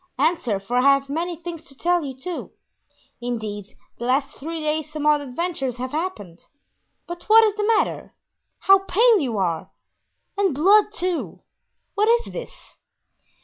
Answer, 0.17 0.59
for 0.59 0.77
I 0.77 0.81
have 0.81 1.09
many 1.11 1.35
things 1.35 1.63
to 1.65 1.75
tell 1.75 2.03
you, 2.03 2.15
too; 2.19 2.53
indeed, 3.21 3.77
the 3.99 4.05
last 4.05 4.35
three 4.35 4.59
days 4.59 4.91
some 4.91 5.05
odd 5.05 5.21
adventures 5.21 5.75
have 5.75 5.91
happened—but 5.91 7.23
what 7.29 7.43
is 7.43 7.53
the 7.53 7.71
matter? 7.77 8.15
how 8.61 8.79
pale 8.85 9.19
you 9.19 9.37
are! 9.37 9.69
and 10.39 10.55
blood, 10.55 10.91
too! 10.91 11.41
What 11.93 12.09
is 12.09 12.33
this?" 12.33 12.77